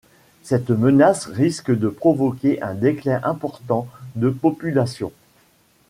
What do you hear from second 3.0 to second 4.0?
important